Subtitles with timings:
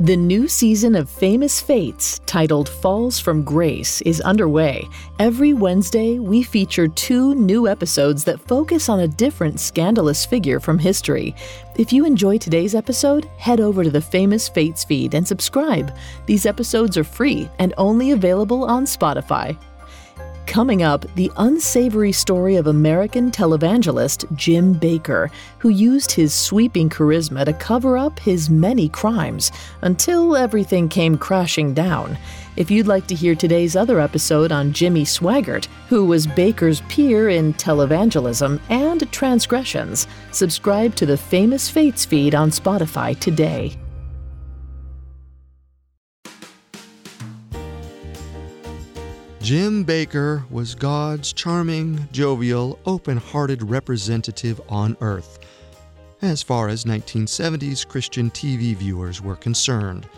[0.00, 4.86] The new season of Famous Fates, titled Falls from Grace, is underway.
[5.18, 10.78] Every Wednesday, we feature two new episodes that focus on a different scandalous figure from
[10.78, 11.34] history.
[11.78, 15.96] If you enjoy today's episode, head over to the Famous Fates feed and subscribe.
[16.26, 19.56] These episodes are free and only available on Spotify.
[20.46, 27.44] Coming up, the unsavory story of American televangelist Jim Bakker, who used his sweeping charisma
[27.44, 29.52] to cover up his many crimes
[29.82, 32.16] until everything came crashing down.
[32.56, 37.28] If you'd like to hear today's other episode on Jimmy Swaggart, who was Bakker's peer
[37.28, 43.76] in televangelism and transgressions, subscribe to the Famous Fates feed on Spotify today.
[49.46, 55.38] Jim Bakker was God's charming, jovial, open hearted representative on earth,
[56.20, 60.08] as far as 1970s Christian TV viewers were concerned.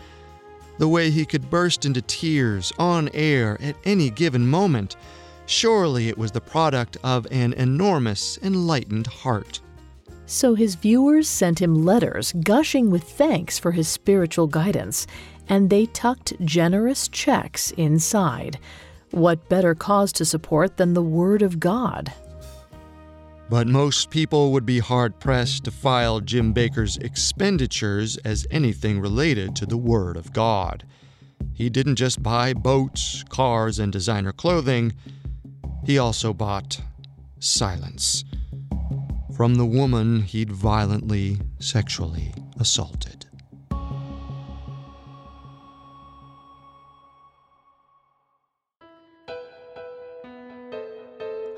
[0.79, 4.95] The way he could burst into tears on air at any given moment,
[5.45, 9.61] surely it was the product of an enormous, enlightened heart.
[10.25, 15.05] So his viewers sent him letters gushing with thanks for his spiritual guidance,
[15.47, 18.57] and they tucked generous checks inside.
[19.11, 22.13] What better cause to support than the Word of God?
[23.49, 29.55] But most people would be hard pressed to file Jim Bakker's expenditures as anything related
[29.55, 30.85] to the Word of God.
[31.53, 34.93] He didn't just buy boats, cars, and designer clothing,
[35.83, 36.79] he also bought
[37.39, 38.23] silence
[39.35, 43.25] from the woman he'd violently sexually assaulted.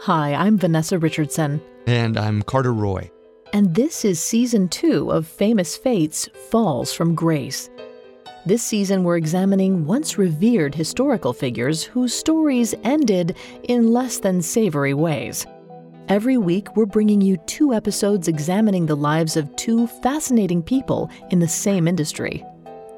[0.06, 1.62] Hi, I'm Vanessa Richardson.
[1.86, 3.12] And I'm Carter Roy.
[3.54, 7.70] And this is season two of Famous Fates Falls from Grace.
[8.44, 13.38] This season, we're examining once revered historical figures whose stories ended
[13.70, 15.46] in less than savory ways.
[16.08, 21.38] Every week, we're bringing you two episodes examining the lives of two fascinating people in
[21.38, 22.44] the same industry.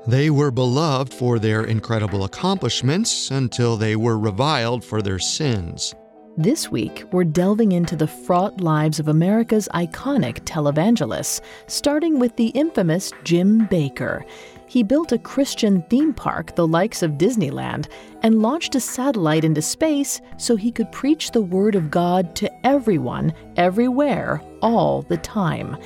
[0.07, 5.93] They were beloved for their incredible accomplishments until they were reviled for their sins.
[6.37, 12.47] This week, we're delving into the fraught lives of America's iconic televangelists, starting with the
[12.47, 14.25] infamous Jim Bakker.
[14.65, 17.87] He built a Christian theme park, the likes of Disneyland,
[18.23, 22.65] and launched a satellite into space so he could preach the Word of God to
[22.65, 25.77] everyone, everywhere, all the time.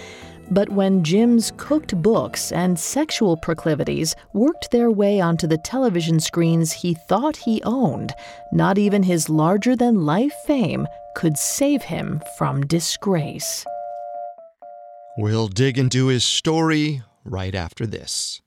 [0.50, 6.72] But when Jim's cooked books and sexual proclivities worked their way onto the television screens
[6.72, 8.13] he thought he owned,
[8.53, 13.66] not even his larger than life fame could save him from disgrace.
[15.18, 18.41] We'll dig into his story right after this.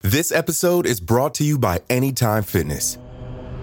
[0.00, 2.98] This episode is brought to you by Anytime Fitness.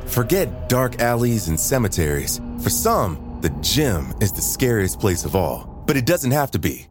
[0.07, 2.41] Forget dark alleys and cemeteries.
[2.59, 6.59] For some, the gym is the scariest place of all, but it doesn't have to
[6.59, 6.90] be.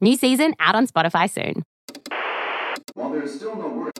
[0.00, 1.64] New season out on Spotify soon.
[2.94, 3.92] While there's still no word.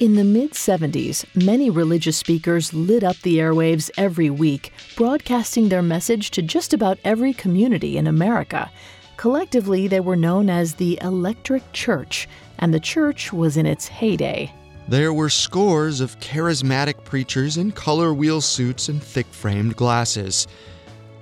[0.00, 5.82] In the mid 70s, many religious speakers lit up the airwaves every week, broadcasting their
[5.82, 8.68] message to just about every community in America.
[9.16, 12.28] Collectively, they were known as the Electric Church,
[12.58, 14.52] and the church was in its heyday.
[14.88, 20.48] There were scores of charismatic preachers in color wheel suits and thick framed glasses.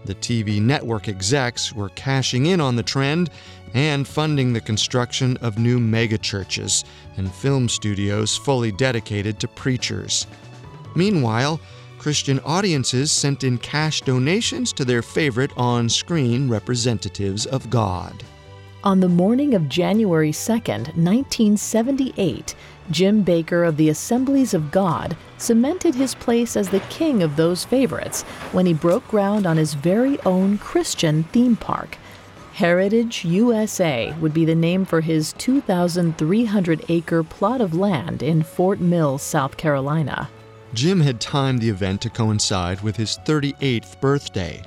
[0.06, 3.28] The TV network execs were cashing in on the trend
[3.74, 6.84] and funding the construction of new megachurches
[7.16, 10.28] and film studios fully dedicated to preachers.
[10.94, 11.60] Meanwhile,
[11.98, 18.22] Christian audiences sent in cash donations to their favorite on screen representatives of God.
[18.84, 22.54] On the morning of January 2nd, 1978,
[22.90, 27.64] Jim Bakker of the Assemblies of God cemented his place as the king of those
[27.64, 28.22] favorites
[28.52, 31.98] when he broke ground on his very own Christian theme park.
[32.54, 38.80] Heritage USA would be the name for his 2,300 acre plot of land in Fort
[38.80, 40.30] Mill, South Carolina.
[40.72, 44.62] Jim had timed the event to coincide with his 38th birthday.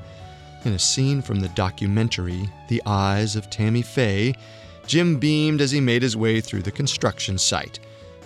[0.66, 4.36] In a scene from the documentary The Eyes of Tammy Faye,
[4.86, 7.80] Jim beamed as he made his way through the construction site.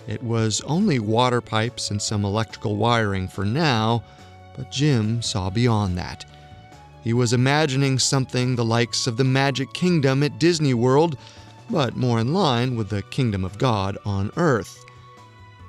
[0.08, 4.04] It was only water pipes and some electrical wiring for now,
[4.56, 6.26] but Jim saw beyond that.
[7.04, 11.18] He was imagining something the likes of the Magic Kingdom at Disney World,
[11.70, 14.84] but more in line with the Kingdom of God on Earth.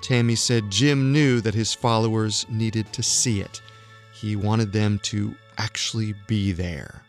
[0.02, 3.62] Tammy said Jim knew that his followers needed to see it.
[4.12, 7.02] He wanted them to actually be there.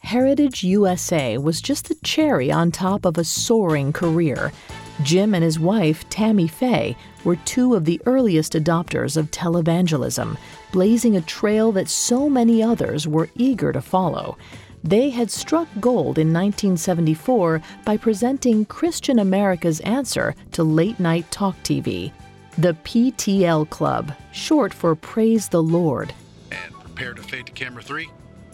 [0.00, 4.52] Heritage USA was just the cherry on top of a soaring career.
[5.02, 10.36] Jim and his wife, Tammy Faye, were two of the earliest adopters of televangelism,
[10.72, 14.36] blazing a trail that so many others were eager to follow.
[14.84, 21.56] They had struck gold in 1974 by presenting Christian America's answer to late night talk
[21.62, 22.12] TV,
[22.58, 26.14] the PTL Club, short for Praise the Lord.
[26.52, 28.10] And prepare to fade to camera three.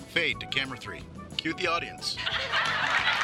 [0.09, 1.01] Fade to camera three.
[1.37, 2.17] Cue the audience.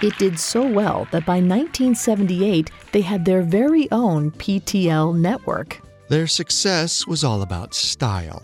[0.00, 5.80] It did so well that by 1978 they had their very own PTL network.
[6.08, 8.42] Their success was all about style.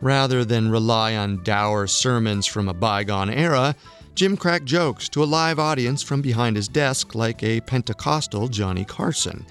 [0.00, 3.76] Rather than rely on dour sermons from a bygone era,
[4.16, 8.84] Jim cracked jokes to a live audience from behind his desk like a Pentecostal Johnny
[8.84, 9.46] Carson.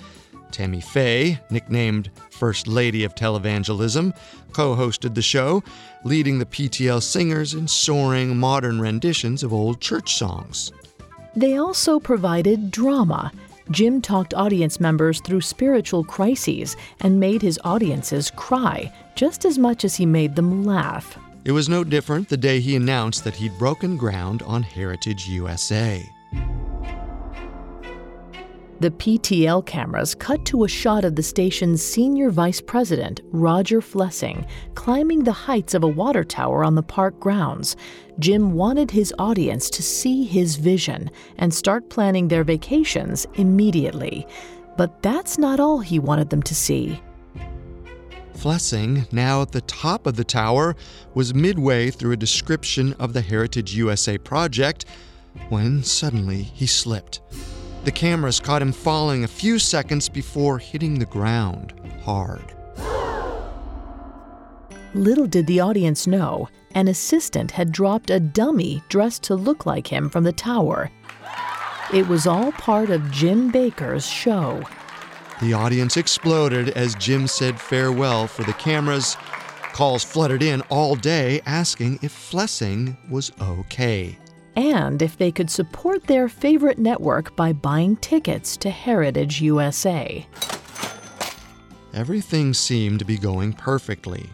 [0.51, 4.13] Tammy Faye, nicknamed First Lady of Televangelism,
[4.51, 5.63] co hosted the show,
[6.03, 10.73] leading the PTL singers in soaring modern renditions of old church songs.
[11.35, 13.31] They also provided drama.
[13.69, 19.85] Jim talked audience members through spiritual crises and made his audiences cry just as much
[19.85, 21.17] as he made them laugh.
[21.45, 26.07] It was no different the day he announced that he'd broken ground on Heritage USA.
[28.81, 34.43] The PTL cameras cut to a shot of the station's senior vice president, Roger Flessing,
[34.73, 37.75] climbing the heights of a water tower on the park grounds.
[38.17, 44.25] Jim wanted his audience to see his vision and start planning their vacations immediately.
[44.77, 46.99] But that's not all he wanted them to see.
[48.33, 50.75] Flessing, now at the top of the tower,
[51.13, 54.85] was midway through a description of the Heritage USA project
[55.49, 57.21] when suddenly he slipped.
[57.83, 61.73] The cameras caught him falling a few seconds before hitting the ground
[62.03, 62.53] hard.
[64.93, 69.87] Little did the audience know, an assistant had dropped a dummy dressed to look like
[69.87, 70.91] him from the tower.
[71.93, 74.63] It was all part of Jim Bakker's show.
[75.41, 79.17] The audience exploded as Jim said farewell for the cameras.
[79.73, 84.17] Calls flooded in all day asking if Flessing was okay
[84.55, 90.25] and if they could support their favorite network by buying tickets to Heritage USA.
[91.93, 94.29] Everything seemed to be going perfectly.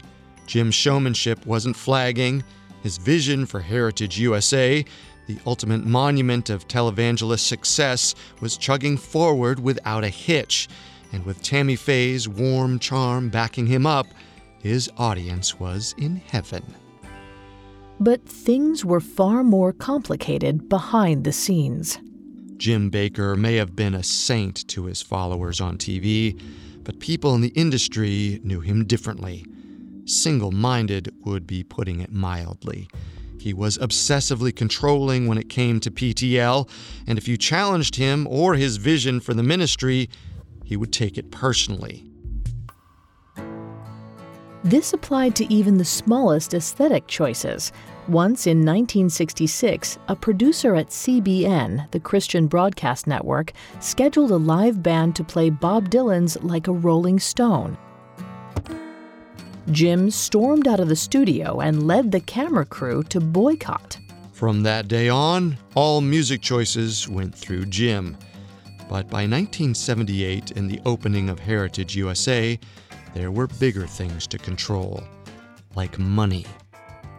[0.45, 2.43] Jim's showmanship wasn't flagging.
[2.83, 4.85] His vision for Heritage USA,
[5.25, 10.69] the ultimate monument of televangelist success, was chugging forward without a hitch.
[11.11, 14.07] And with Tammy Faye's warm charm backing him up,
[14.61, 16.63] his audience was in heaven.
[17.99, 21.99] But things were far more complicated behind the scenes.
[22.57, 26.39] Jim Bakker may have been a saint to his followers on TV,
[26.83, 29.45] but people in the industry knew him differently.
[30.05, 32.87] Single minded would be putting it mildly.
[33.39, 36.69] He was obsessively controlling when it came to PTL,
[37.05, 40.09] and if you challenged him or his vision for the ministry,
[40.63, 42.06] he would take it personally.
[44.63, 47.71] This applied to even the smallest aesthetic choices.
[48.07, 55.15] Once in 1966, a producer at CBN, the Christian Broadcast Network, scheduled a live band
[55.17, 57.77] to play Bob Dylan's Like a Rolling Stone.
[59.71, 63.97] Jim stormed out of the studio and led the camera crew to boycott.
[64.31, 68.17] From that day on, all music choices went through Jim.
[68.89, 72.57] But by 1978 and the opening of Heritage USA,
[73.17, 75.03] there were bigger things to control,
[75.75, 76.45] like money.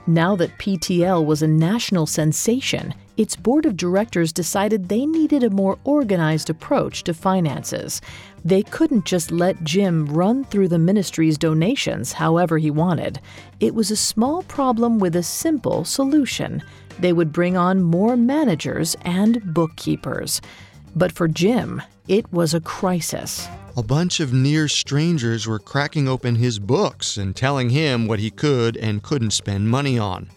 [0.06, 5.50] Now that PTL was a national sensation, its board of directors decided they needed a
[5.50, 8.00] more organized approach to finances.
[8.44, 13.20] They couldn't just let Jim run through the ministry's donations however he wanted.
[13.58, 16.62] It was a small problem with a simple solution.
[17.00, 20.40] They would bring on more managers and bookkeepers.
[20.94, 23.48] But for Jim, it was a crisis.
[23.78, 28.28] A bunch of near strangers were cracking open his books and telling him what he
[28.28, 30.30] could and couldn't spend money on.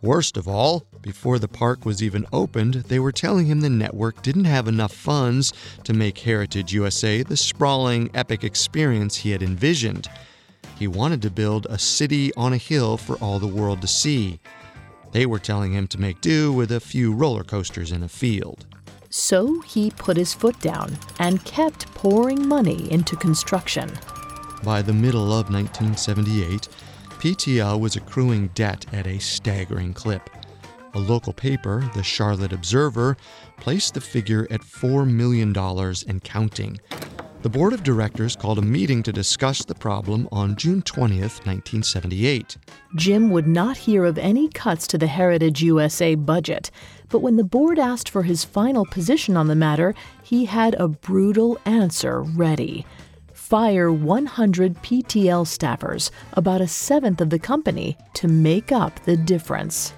[0.00, 4.22] Worst of all, before the park was even opened, they were telling him the network
[4.22, 5.52] didn't have enough funds
[5.84, 10.08] to make Heritage USA the sprawling, epic experience he had envisioned.
[10.78, 14.40] He wanted to build a city on a hill for all the world to see.
[15.12, 18.64] They were telling him to make do with a few roller coasters in a field.
[19.10, 23.90] So he put his foot down and kept pouring money into construction.
[24.62, 26.68] By the middle of 1978,
[27.18, 30.30] PTL was accruing debt at a staggering clip.
[30.94, 33.16] A local paper, the Charlotte Observer,
[33.58, 36.80] placed the figure at $4 million and counting.
[37.42, 42.58] The board of directors called a meeting to discuss the problem on June 20th, 1978.
[42.96, 46.70] Jim would not hear of any cuts to the Heritage USA budget,
[47.08, 50.86] but when the board asked for his final position on the matter, he had a
[50.86, 52.84] brutal answer ready.
[53.32, 59.94] Fire 100 PTL staffers, about a seventh of the company, to make up the difference.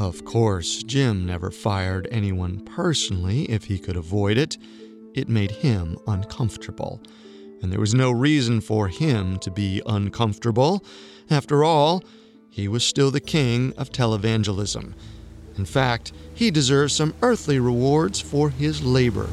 [0.00, 4.58] Of course, Jim never fired anyone personally if he could avoid it.
[5.14, 7.00] It made him uncomfortable.
[7.62, 10.84] And there was no reason for him to be uncomfortable.
[11.30, 12.02] After all,
[12.50, 14.94] he was still the king of televangelism.
[15.56, 19.28] In fact, he deserves some earthly rewards for his labor.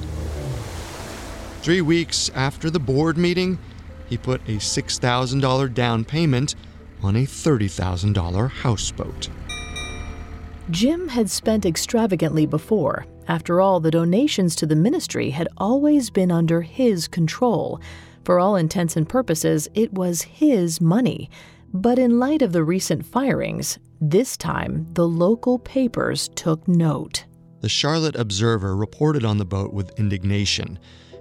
[1.62, 3.60] Three weeks after the board meeting,
[4.08, 6.56] he put a $6,000 down payment
[7.02, 9.30] on a $30,000 houseboat.
[10.70, 13.06] Jim had spent extravagantly before.
[13.32, 17.80] After all, the donations to the ministry had always been under his control.
[18.26, 21.30] For all intents and purposes, it was his money.
[21.74, 27.24] But in light of the recent firings, this time the local papers took note.
[27.62, 30.78] The Charlotte Observer reported on the boat with indignation,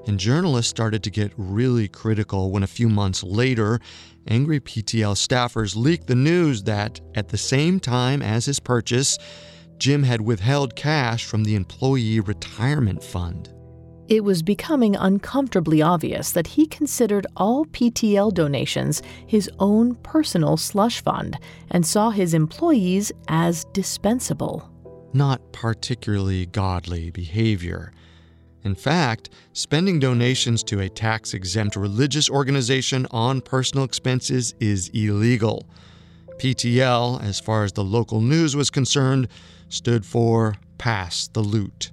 [0.09, 3.79] and journalists started to get really critical when a few months later,
[4.27, 9.17] angry PTL staffers leaked the news that, at the same time as his purchase,
[9.81, 13.49] Jim had withheld cash from the Employee Retirement Fund.
[14.09, 21.03] It was becoming uncomfortably obvious that he considered all PTL donations his own personal slush
[21.03, 21.39] fund
[21.71, 24.71] and saw his employees as dispensable.
[25.15, 27.93] Not particularly godly behavior.
[28.63, 35.67] In fact, spending donations to a tax exempt religious organization on personal expenses is illegal.
[36.37, 39.29] PTL, as far as the local news was concerned,
[39.71, 41.93] stood for Pass the Loot.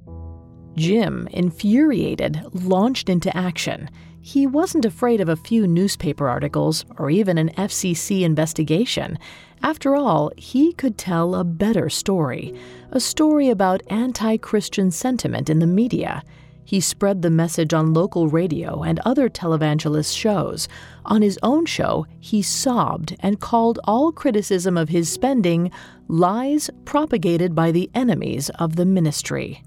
[0.75, 3.89] Jim, infuriated, launched into action.
[4.22, 9.17] He wasn't afraid of a few newspaper articles or even an FCC investigation.
[9.63, 12.53] After all, he could tell a better story
[12.91, 16.24] a story about anti Christian sentiment in the media.
[16.67, 20.67] He spread the message on local radio and other televangelist shows.
[21.05, 25.71] On his own show, he sobbed and called all criticism of his spending
[26.09, 29.63] lies propagated by the enemies of the ministry.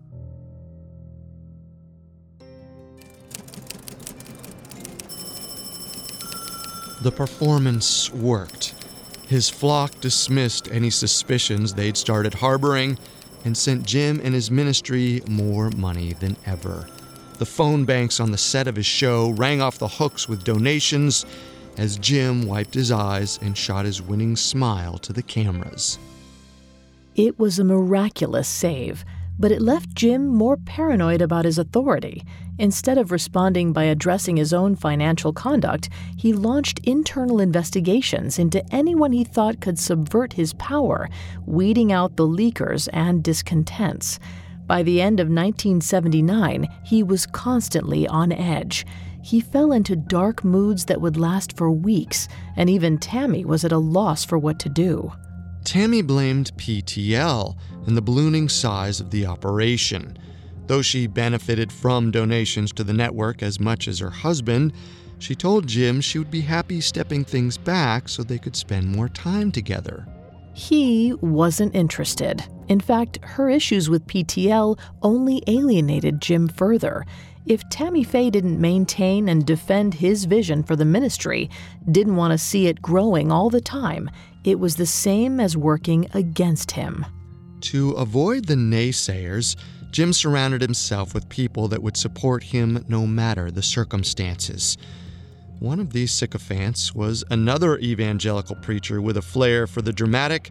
[7.00, 8.74] The performance worked.
[9.26, 12.98] His flock dismissed any suspicions they'd started harboring
[13.44, 16.86] and sent Jim and his ministry more money than ever.
[17.38, 21.24] The phone banks on the set of his show rang off the hooks with donations
[21.76, 25.98] as Jim wiped his eyes and shot his winning smile to the cameras.
[27.16, 29.04] It was a miraculous save
[29.40, 32.22] but it left Jim more paranoid about his authority.
[32.60, 35.88] Instead of responding by addressing his own financial conduct,
[36.18, 41.08] he launched internal investigations into anyone he thought could subvert his power,
[41.46, 44.18] weeding out the leakers and discontents.
[44.66, 48.84] By the end of 1979, he was constantly on edge.
[49.22, 53.72] He fell into dark moods that would last for weeks, and even Tammy was at
[53.72, 55.10] a loss for what to do.
[55.64, 60.18] Tammy blamed PTL and the ballooning size of the operation.
[60.70, 64.72] Though she benefited from donations to the network as much as her husband,
[65.18, 69.08] she told Jim she would be happy stepping things back so they could spend more
[69.08, 70.06] time together.
[70.54, 72.44] He wasn't interested.
[72.68, 77.04] In fact, her issues with PTL only alienated Jim further.
[77.46, 81.50] If Tammy Faye didn't maintain and defend his vision for the ministry,
[81.90, 84.08] didn't want to see it growing all the time,
[84.44, 87.04] it was the same as working against him.
[87.62, 89.56] To avoid the naysayers,
[89.90, 94.76] Jim surrounded himself with people that would support him no matter the circumstances.
[95.58, 100.50] One of these sycophants was another evangelical preacher with a flair for the dramatic,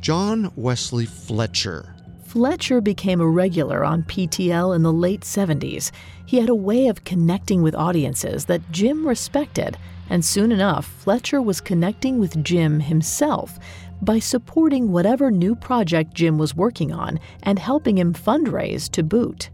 [0.00, 1.94] John Wesley Fletcher.
[2.24, 5.90] Fletcher became a regular on PTL in the late 70s.
[6.26, 9.76] He had a way of connecting with audiences that Jim respected,
[10.08, 13.58] and soon enough, Fletcher was connecting with Jim himself
[14.02, 19.50] by supporting whatever new project Jim was working on and helping him fundraise to boot.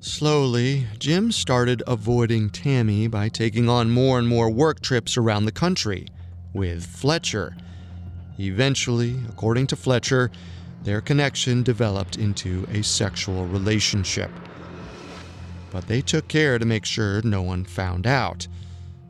[0.00, 5.52] Slowly, Jim started avoiding Tammy by taking on more and more work trips around the
[5.52, 6.06] country
[6.54, 7.54] with Fletcher.
[8.38, 10.30] Eventually, according to Fletcher,
[10.82, 14.30] their connection developed into a sexual relationship.
[15.70, 18.48] But they took care to make sure no one found out.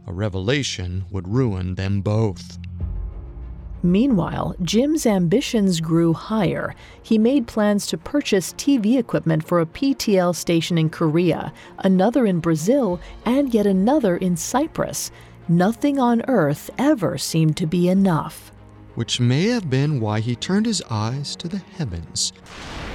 [0.06, 2.58] A revelation would ruin them both.
[3.82, 6.74] Meanwhile, Jim's ambitions grew higher.
[7.02, 12.40] He made plans to purchase TV equipment for a PTL station in Korea, another in
[12.40, 15.10] Brazil, and yet another in Cyprus.
[15.48, 18.52] Nothing on earth ever seemed to be enough.
[18.94, 22.32] Which may have been why he turned his eyes to the heavens.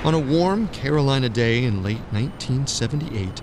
[0.04, 3.42] On a warm Carolina day in late 1978,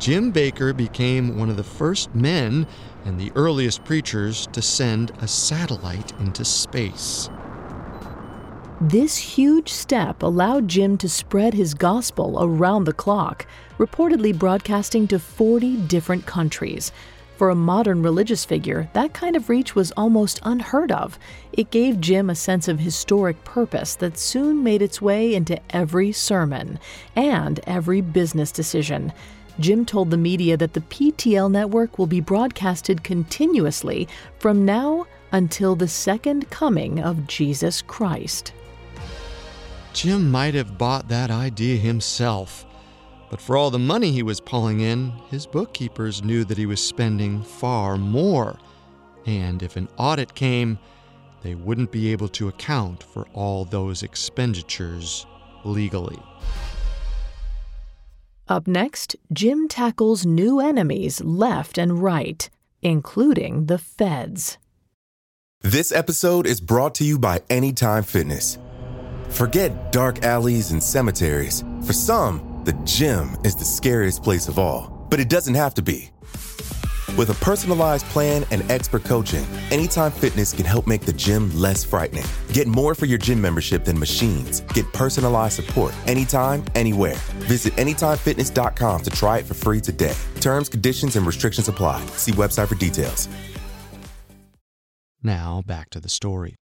[0.00, 2.66] Jim Bakker became one of the first men
[3.04, 7.28] and the earliest preachers to send a satellite into space.
[8.80, 13.46] This huge step allowed Jim to spread his gospel around the clock,
[13.78, 16.90] reportedly broadcasting to 40 different countries.
[17.36, 21.18] For a modern religious figure, that kind of reach was almost unheard of.
[21.52, 26.12] It gave Jim a sense of historic purpose that soon made its way into every
[26.12, 26.78] sermon
[27.16, 29.12] and every business decision.
[29.60, 35.76] Jim told the media that the PTL network will be broadcasted continuously from now until
[35.76, 38.52] the second coming of Jesus Christ.
[39.92, 42.64] Jim might have bought that idea himself,
[43.30, 46.82] but for all the money he was pulling in, his bookkeepers knew that he was
[46.82, 48.58] spending far more.
[49.26, 50.78] And if an audit came,
[51.42, 55.26] they wouldn't be able to account for all those expenditures
[55.64, 56.18] legally.
[58.52, 62.50] Up next, Jim tackles new enemies left and right,
[62.82, 64.58] including the feds.
[65.62, 68.58] This episode is brought to you by Anytime Fitness.
[69.30, 71.64] Forget dark alleys and cemeteries.
[71.86, 75.82] For some, the gym is the scariest place of all, but it doesn't have to
[75.82, 76.10] be.
[77.16, 81.84] With a personalized plan and expert coaching, Anytime Fitness can help make the gym less
[81.84, 82.24] frightening.
[82.52, 84.60] Get more for your gym membership than machines.
[84.72, 87.16] Get personalized support anytime, anywhere.
[87.48, 90.14] Visit AnytimeFitness.com to try it for free today.
[90.40, 92.04] Terms, conditions, and restrictions apply.
[92.16, 93.28] See website for details.
[95.22, 96.56] Now, back to the story.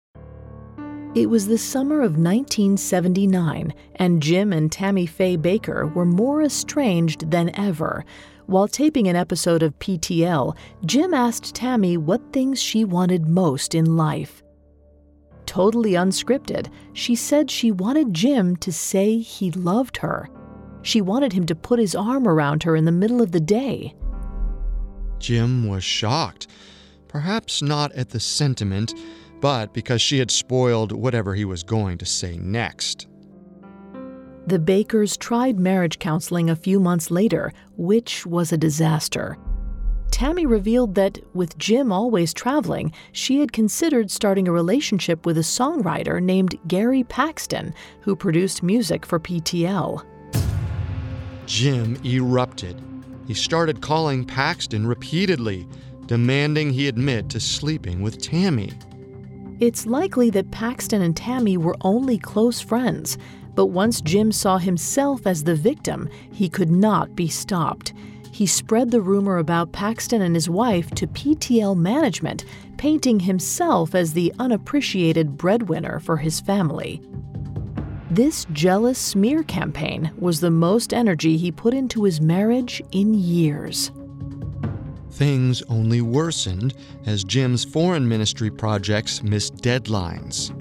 [1.14, 7.30] It was the summer of 1979, and Jim and Tammy Faye Bakker were more estranged
[7.30, 8.04] than ever.
[8.48, 10.56] While taping an episode of PTL,
[10.86, 14.42] Jim asked Tammy what things she wanted most in life.
[15.44, 20.30] Totally unscripted, she said she wanted Jim to say he loved her.
[20.80, 23.94] She wanted him to put his arm around her in the middle of the day.
[25.18, 26.46] Jim was shocked,
[27.06, 28.94] perhaps not at the sentiment,
[29.42, 33.08] but because she had spoiled whatever he was going to say next.
[34.48, 39.36] The Bakkers tried marriage counseling a few months later, which was a disaster.
[40.10, 45.42] Tammy revealed that, with Jim always traveling, she had considered starting a relationship with a
[45.42, 50.02] songwriter named Gary Paxton, who produced music for PTL.
[51.44, 52.80] Jim erupted.
[53.26, 55.68] He started calling Paxton repeatedly,
[56.06, 58.72] demanding he admit to sleeping with Tammy.
[59.60, 63.18] It's likely that Paxton and Tammy were only close friends,
[63.58, 67.92] but once Jim saw himself as the victim, he could not be stopped.
[68.30, 72.44] He spread the rumor about Paxton and his wife to PTL management,
[72.76, 77.02] painting himself as the unappreciated breadwinner for his family.
[78.12, 83.90] This jealous smear campaign was the most energy he put into his marriage in years.
[85.10, 86.74] Things only worsened
[87.06, 90.54] as Jim's foreign ministry projects missed deadlines.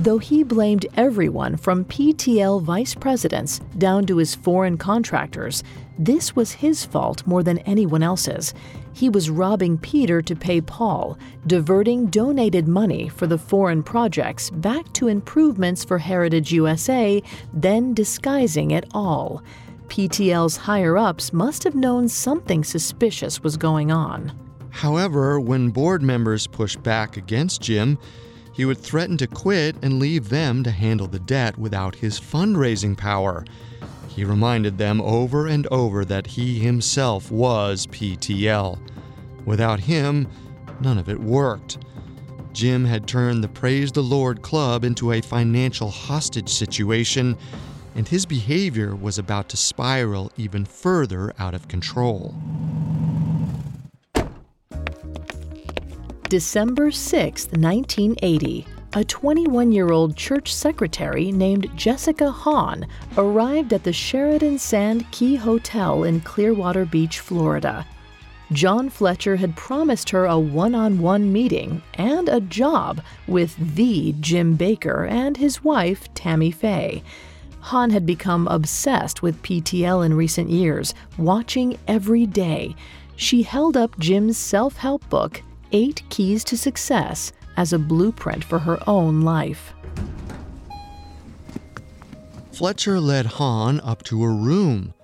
[0.00, 5.62] Though he blamed everyone from PTL vice presidents down to his foreign contractors,
[5.98, 8.54] this was his fault more than anyone else's.
[8.94, 14.90] He was robbing Peter to pay Paul, diverting donated money for the foreign projects back
[14.94, 19.42] to improvements for Heritage USA, then disguising it all.
[19.88, 24.32] PTL's higher ups must have known something suspicious was going on.
[24.70, 27.98] However, when board members pushed back against Jim,
[28.52, 32.96] he would threaten to quit and leave them to handle the debt without his fundraising
[32.96, 33.44] power.
[34.08, 38.78] He reminded them over and over that he himself was PTL.
[39.44, 40.28] Without him,
[40.80, 41.78] none of it worked.
[42.52, 47.36] Jim had turned the Praise the Lord Club into a financial hostage situation,
[47.94, 52.34] and his behavior was about to spiral even further out of control.
[56.30, 63.92] December 6, 1980, a 21 year old church secretary named Jessica Hahn arrived at the
[63.92, 67.84] Sheraton Sand Key Hotel in Clearwater Beach, Florida.
[68.52, 74.14] John Fletcher had promised her a one on one meeting and a job with the
[74.20, 77.02] Jim Bakker and his wife, Tammy Faye.
[77.58, 82.76] Hahn had become obsessed with PTL in recent years, watching every day.
[83.16, 88.58] She held up Jim's self help book Eight Keys to Success as a blueprint for
[88.58, 89.72] her own life.
[92.52, 94.94] Fletcher led Hahn up to a room.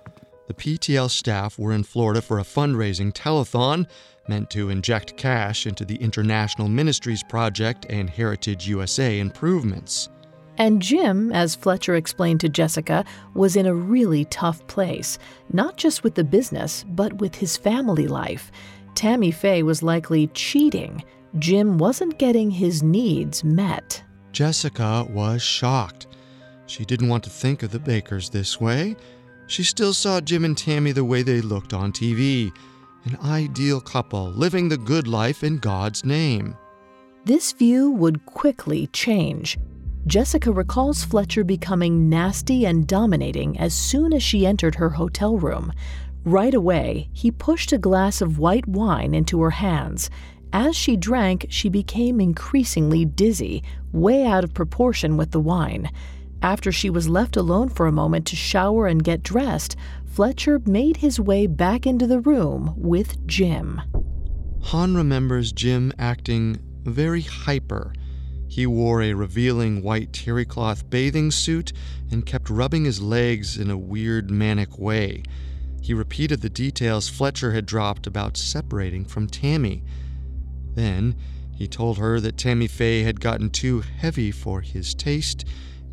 [0.47, 3.87] The PTL staff were in Florida for a fundraising telethon
[4.27, 10.09] meant to inject cash into the International Ministries Project and Heritage USA improvements.
[10.57, 15.19] And Jim, as Fletcher explained to Jessica, was in a really tough place,
[15.53, 18.51] not just with the business, but with his family life.
[18.97, 21.03] Tammy Faye was likely cheating.
[21.37, 24.03] Jim wasn't getting his needs met.
[24.31, 26.07] Jessica was shocked.
[26.65, 28.95] She didn't want to think of the Bakkers this way.
[29.45, 32.51] She still saw Jim and Tammy the way they looked on TV
[33.05, 36.57] an ideal couple living the good life in God's name.
[37.23, 39.59] This view would quickly change.
[40.07, 45.71] Jessica recalls Fletcher becoming nasty and dominating as soon as she entered her hotel room.
[46.27, 50.09] Right away, he pushed a glass of white wine into her hands.
[50.51, 53.63] As she drank, she became increasingly dizzy,
[53.93, 55.89] way out of proportion with the wine.
[56.41, 60.97] After she was left alone for a moment to shower and get dressed, Fletcher made
[60.97, 63.81] his way back into the room with Jim.
[64.63, 67.93] Hahn remembers Jim acting very hyper.
[68.49, 71.71] He wore a revealing white terry cloth bathing suit
[72.11, 75.23] and kept rubbing his legs in a weird manic way.
[75.87, 79.85] He repeated the details Fletcher had dropped about separating from Tammy.
[80.75, 81.15] Then
[81.55, 85.45] he told her that Tammy Faye had gotten too heavy for his taste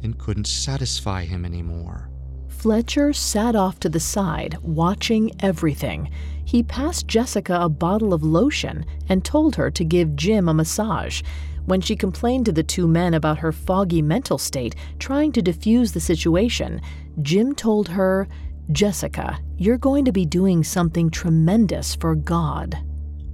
[0.02, 2.10] and couldn't satisfy him anymore.
[2.48, 6.10] Fletcher sat off to the side, watching everything.
[6.44, 11.22] He passed Jessica a bottle of lotion and told her to give Jim a massage.
[11.66, 15.92] When she complained to the two men about her foggy mental state, trying to diffuse
[15.92, 16.80] the situation,
[17.22, 18.26] Jim told her
[18.72, 22.78] Jessica, you're going to be doing something tremendous for God.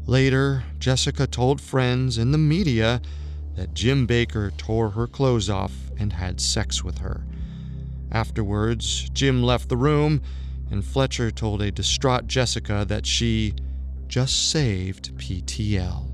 [0.06, 3.00] Later, Jessica told friends and the media
[3.54, 7.24] that Jim Bakker tore her clothes off and had sex with her.
[8.10, 10.20] Afterwards, Jim left the room,
[10.70, 13.54] and Fletcher told a distraught Jessica that she
[14.08, 16.08] just saved PTL.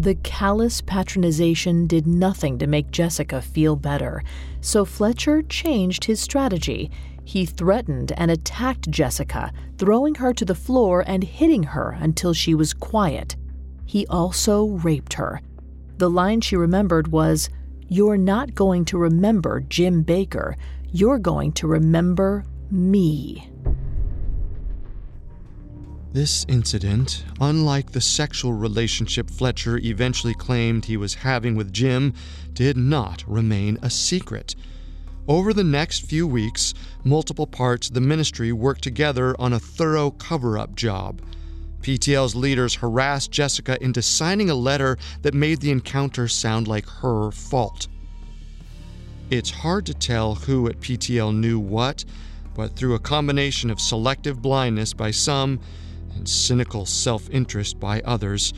[0.00, 4.24] The callous patronization did nothing to make Jessica feel better,
[4.60, 6.90] so Fletcher changed his strategy
[7.24, 12.54] he threatened and attacked Jessica, throwing her to the floor and hitting her until she
[12.54, 13.36] was quiet.
[13.86, 15.40] He also raped her.
[15.98, 17.48] The line she remembered was,
[17.88, 20.56] You're not going to remember Jim Bakker,
[20.90, 23.48] you're going to remember me.
[26.12, 32.12] This incident, unlike the sexual relationship Fletcher eventually claimed he was having with Jim,
[32.52, 34.54] did not remain a secret.
[35.28, 40.10] Over the next few weeks, multiple parts of the ministry worked together on a thorough
[40.10, 41.22] cover up job.
[41.80, 47.30] PTL's leaders harassed Jessica into signing a letter that made the encounter sound like her
[47.30, 47.86] fault.
[49.30, 52.04] It's hard to tell who at PTL knew what,
[52.54, 55.60] but through a combination of selective blindness by some
[56.14, 58.52] and cynical self interest by others,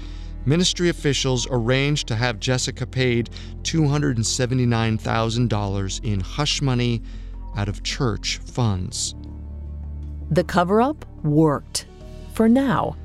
[0.46, 3.28] ministry officials arranged to have Jessica paid
[3.62, 7.02] $279,000 in hush money
[7.56, 9.14] out of church funds.
[10.30, 11.84] The cover up worked.
[12.32, 12.96] For now,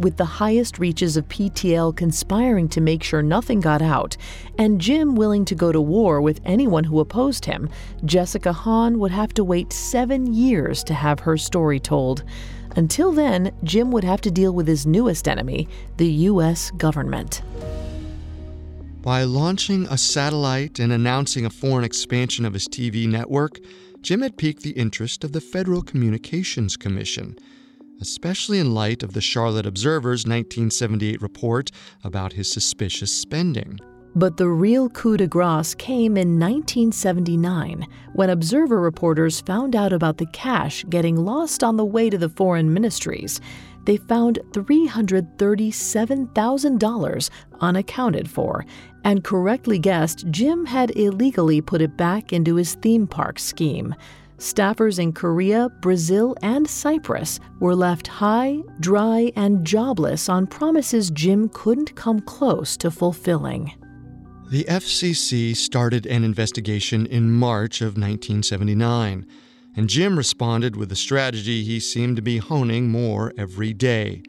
[0.00, 4.16] with the highest reaches of PTL conspiring to make sure nothing got out,
[4.56, 7.68] and Jim willing to go to war with anyone who opposed him,
[8.06, 12.24] Jessica Hahn would have to wait seven years to have her story told.
[12.76, 16.70] Until then, Jim would have to deal with his newest enemy, the U.S.
[16.72, 17.42] government.
[19.02, 23.58] By launching a satellite and announcing a foreign expansion of his TV network,
[24.02, 27.36] Jim had piqued the interest of the Federal Communications Commission,
[28.00, 31.70] especially in light of the Charlotte Observer's 1978 report
[32.04, 33.78] about his suspicious spending.
[34.16, 40.18] But the real coup de grace came in 1979 when Observer reporters found out about
[40.18, 43.40] the cash getting lost on the way to the foreign ministries.
[43.84, 48.66] They found $337,000 unaccounted for
[49.04, 53.94] and correctly guessed Jim had illegally put it back into his theme park scheme.
[54.38, 61.48] Staffers in Korea, Brazil, and Cyprus were left high, dry, and jobless on promises Jim
[61.50, 63.72] couldn't come close to fulfilling.
[64.50, 69.24] The FCC started an investigation in March of 1979,
[69.76, 74.24] and Jim responded with a strategy he seemed to be honing more every day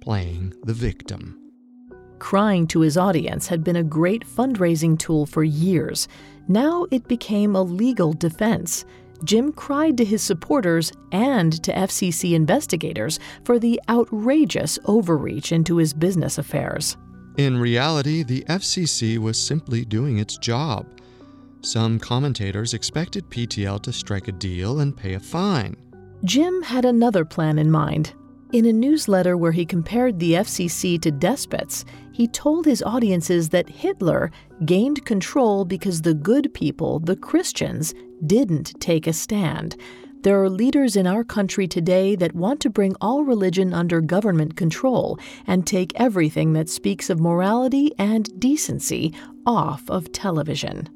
[0.00, 1.36] playing the victim.
[2.20, 6.06] Crying to his audience had been a great fundraising tool for years.
[6.46, 8.84] Now it became a legal defense.
[9.24, 15.92] Jim cried to his supporters and to FCC investigators for the outrageous overreach into his
[15.92, 16.96] business affairs.
[17.36, 20.86] In reality, the FCC was simply doing its job.
[21.62, 25.74] Some commentators expected PTL to strike a deal and pay a fine.
[26.24, 28.12] Jim had another plan in mind.
[28.52, 33.68] In a newsletter where he compared the FCC to despots, he told his audiences that
[33.68, 34.30] Hitler
[34.64, 37.94] gained control because the good people, the Christians,
[38.24, 39.76] didn't take a stand.
[40.24, 44.56] There are leaders in our country today that want to bring all religion under government
[44.56, 49.12] control and take everything that speaks of morality and decency
[49.44, 50.88] off of television.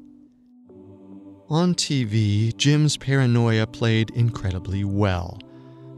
[1.47, 5.37] On TV, Jim's paranoia played incredibly well.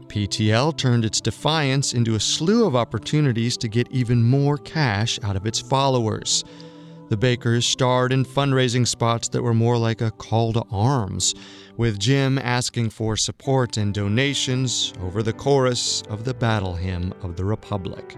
[0.08, 5.36] PTL turned its defiance into a slew of opportunities to get even more cash out
[5.36, 6.44] of its followers.
[7.08, 11.34] The Bakkers starred in fundraising spots that were more like a call to arms,
[11.76, 17.36] with Jim asking for support and donations over the chorus of the battle hymn of
[17.36, 18.16] the Republic.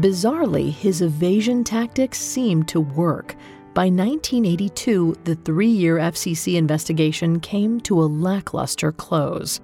[0.00, 3.34] Bizarrely, his evasion tactics seemed to work.
[3.74, 9.60] By 1982, the three year FCC investigation came to a lackluster close.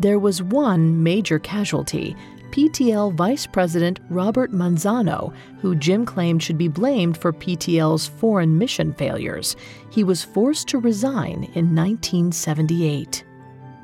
[0.00, 2.16] There was one major casualty
[2.50, 8.92] PTL Vice President Robert Manzano, who Jim claimed should be blamed for PTL's foreign mission
[8.94, 9.56] failures.
[9.90, 13.24] He was forced to resign in 1978.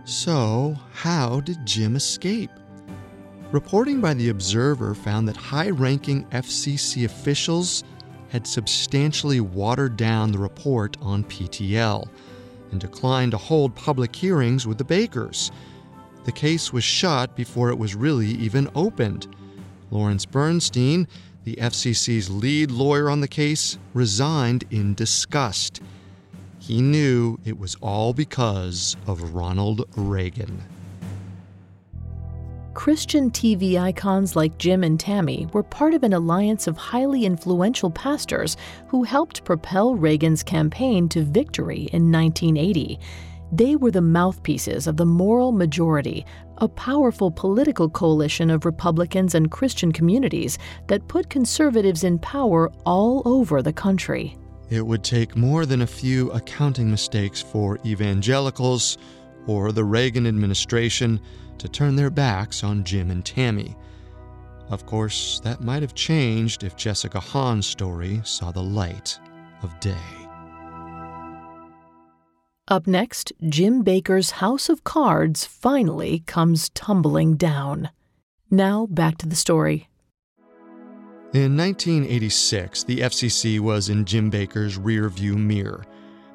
[0.04, 2.50] So, how did Jim escape?
[3.52, 7.84] Reporting by The Observer found that high ranking FCC officials
[8.30, 12.08] had substantially watered down the report on PTL
[12.72, 15.52] and declined to hold public hearings with the Bakkers.
[16.24, 19.26] The case was shut before it was really even opened.
[19.90, 21.06] Lawrence Bernstein,
[21.44, 25.82] the FCC's lead lawyer on the case, resigned in disgust.
[26.58, 30.62] He knew it was all because of Ronald Reagan.
[32.72, 37.90] Christian TV icons like Jim and Tammy were part of an alliance of highly influential
[37.90, 38.56] pastors
[38.88, 42.98] who helped propel Reagan's campaign to victory in 1980.
[43.56, 46.26] They were the mouthpieces of the moral majority,
[46.58, 53.22] a powerful political coalition of Republicans and Christian communities that put conservatives in power all
[53.24, 54.36] over the country.
[54.70, 58.98] It would take more than a few accounting mistakes for evangelicals
[59.46, 61.20] or the Reagan administration
[61.58, 63.76] to turn their backs on Jim and Tammy.
[64.68, 69.16] Of course, that might have changed if Jessica Hahn's story saw the light
[69.62, 70.23] of day.
[72.66, 77.90] Up next, Jim Bakker's House of Cards finally comes tumbling down.
[78.50, 79.90] Now, back to the story.
[81.34, 85.84] In 1986, the FCC was in Jim Bakker's rearview mirror.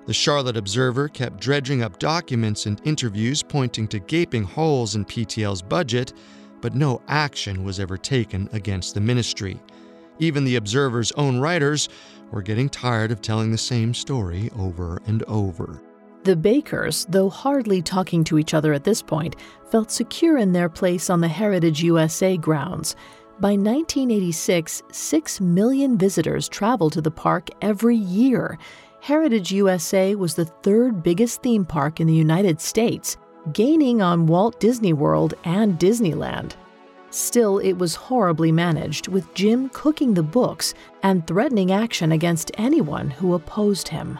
[0.05, 5.63] The Charlotte Observer kept dredging up documents and interviews pointing to gaping holes in PTL's
[5.63, 6.13] budget,
[6.61, 9.59] but no action was ever taken against the ministry.
[10.19, 11.89] Even the Observer's own writers
[12.29, 15.81] were getting tired of telling the same story over and over.
[16.23, 19.37] The Bakkers, though hardly talking to each other at this point,
[19.71, 22.95] felt secure in their place on the Heritage USA grounds.
[23.39, 28.57] By 1986, 6 million visitors traveled to the park every year.
[28.99, 33.15] Heritage USA was the third biggest theme park in the United States,
[33.53, 36.55] gaining on Walt Disney World and Disneyland.
[37.11, 43.09] Still, it was horribly managed, with Jim cooking the books and threatening action against anyone
[43.09, 44.19] who opposed him.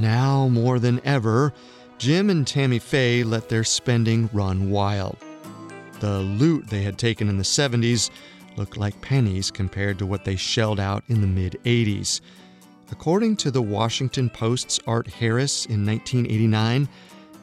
[0.00, 1.52] Now, more than ever,
[1.98, 5.18] Jim and Tammy Faye let their spending run wild.
[6.00, 8.08] The loot they had taken in the 70s
[8.56, 12.22] looked like pennies compared to what they shelled out in the mid 80s.
[12.90, 16.88] According to the Washington Post's Art Harris in 1989,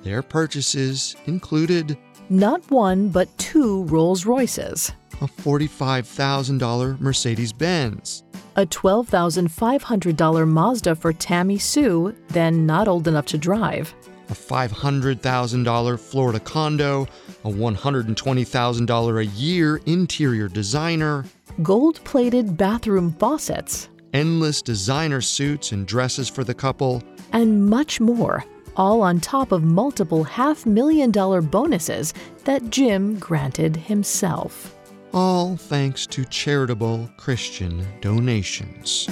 [0.03, 1.95] their purchases included
[2.29, 4.91] not one, but two Rolls Royces,
[5.21, 8.23] a $45,000 Mercedes Benz,
[8.57, 13.93] a $12,500 Mazda for Tammy Sue, then not old enough to drive,
[14.29, 17.07] a $500,000 Florida condo,
[17.45, 21.23] a $120,000 a year interior designer,
[21.61, 28.43] gold plated bathroom faucets, endless designer suits and dresses for the couple, and much more,
[28.75, 34.76] all on top of multiple half million dollar bonuses that Jim granted himself.
[35.13, 39.09] All thanks to charitable Christian donations.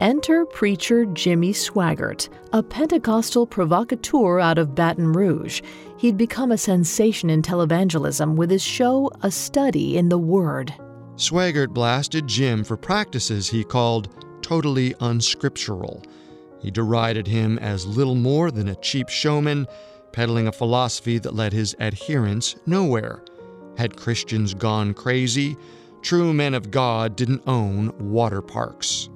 [0.00, 5.62] Enter preacher Jimmy Swaggart, a Pentecostal provocateur out of Baton Rouge.
[5.96, 10.74] He'd become a sensation in televangelism with his show A Study in the Word.
[11.16, 14.08] Swaggart blasted Jim for practices he called
[14.42, 16.02] totally unscriptural.
[16.60, 19.66] He derided him as little more than a cheap showman,
[20.14, 23.22] peddling a philosophy that led his adherents nowhere.
[23.76, 25.56] Had Christians gone crazy?
[26.02, 29.08] True men of God didn't own water parks.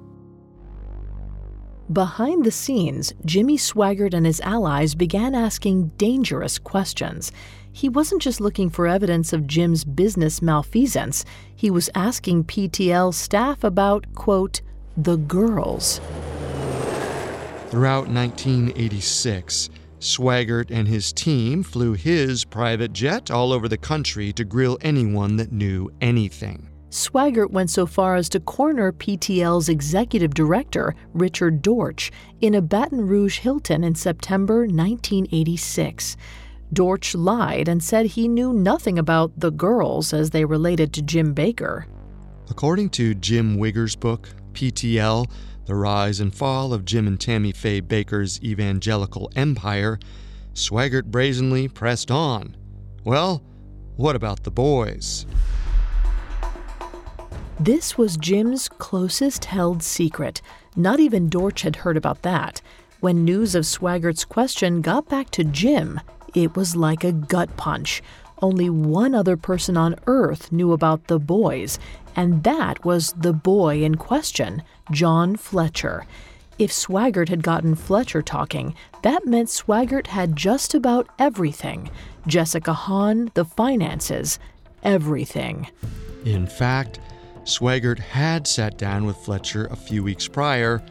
[1.93, 7.31] Behind the scenes, Jimmy Swaggart and his allies began asking dangerous questions.
[7.71, 11.23] He wasn't just looking for evidence of Jim's business malfeasance,
[11.55, 14.61] he was asking PTL staff about, quote,
[14.97, 16.01] the girls.
[17.69, 24.43] Throughout 1986, Swaggart and his team flew his private jet all over the country to
[24.45, 26.69] grill anyone that knew anything.
[26.89, 33.05] Swaggart went so far as to corner PTL's executive director, Richard Dortch, in a Baton
[33.05, 36.17] Rouge Hilton in September 1986.
[36.73, 41.35] Dortch lied and said he knew nothing about the girls as they related to Jim
[41.35, 41.85] Bakker.
[42.49, 45.29] According to Jim Wigger's book, PTL
[45.69, 49.99] The Rise and Fall of Jim and Tammy Faye Bakker's Evangelical Empire,
[50.55, 52.57] Swaggart brazenly pressed on.
[53.03, 53.43] Well,
[53.95, 55.27] what about the boys?
[57.59, 60.41] This was Jim's closest held secret.
[60.75, 62.63] Not even Dortch had heard about that.
[62.99, 66.01] When news of Swaggart's question got back to Jim,
[66.33, 68.01] it was like a gut punch.
[68.41, 71.77] Only one other person on Earth knew about the boys,
[72.15, 76.05] and that was the boy in question, John Fletcher.
[76.57, 81.89] If Swaggart had gotten Fletcher talking, that meant Swaggart had just about everything
[82.27, 84.39] Jessica Hahn, the finances,
[84.83, 85.67] everything.
[86.25, 86.99] In fact,
[87.43, 90.83] Swaggart had sat down with Fletcher a few weeks prior,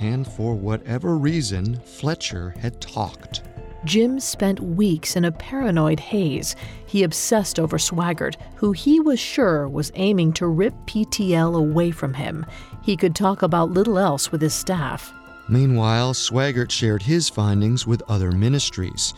[0.00, 3.42] and for whatever reason, Fletcher had talked.
[3.84, 6.56] Jim spent weeks in a paranoid haze.
[6.86, 12.14] He obsessed over Swaggart, who he was sure was aiming to rip PTL away from
[12.14, 12.44] him.
[12.82, 15.12] He could talk about little else with his staff.
[15.48, 19.14] Meanwhile, Swaggart shared his findings with other ministries.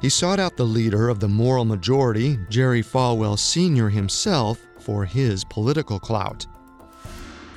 [0.00, 3.88] He sought out the leader of the moral majority, Jerry Falwell Sr.
[3.88, 6.46] himself, for his political clout.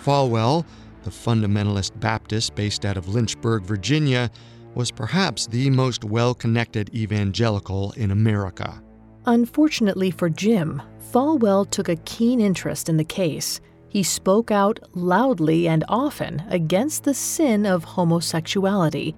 [0.03, 0.63] Falwell,
[1.03, 4.29] the fundamentalist Baptist based out of Lynchburg, Virginia,
[4.75, 8.81] was perhaps the most well connected evangelical in America.
[9.25, 13.61] Unfortunately for Jim, Falwell took a keen interest in the case.
[13.89, 19.15] He spoke out loudly and often against the sin of homosexuality.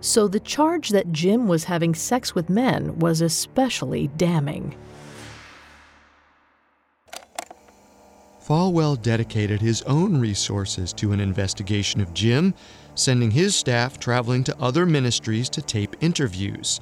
[0.00, 4.76] So the charge that Jim was having sex with men was especially damning.
[8.46, 12.52] Falwell dedicated his own resources to an investigation of Jim,
[12.94, 16.80] sending his staff traveling to other ministries to tape interviews.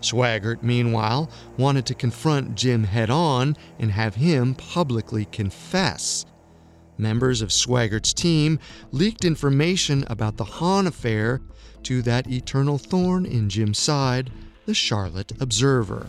[0.00, 6.26] Swaggart, meanwhile, wanted to confront Jim head on and have him publicly confess.
[6.98, 8.58] Members of Swaggart's team
[8.90, 11.40] leaked information about the Hahn affair
[11.84, 14.30] to that eternal thorn in Jim's side,
[14.66, 16.06] the Charlotte Observer.